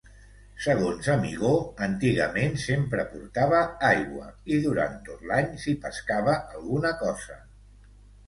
[0.67, 1.49] Segons Amigó,
[1.87, 3.59] antigament sempre portava
[3.89, 7.37] aigua i durant tot l'any s'hi pescava alguna cosa.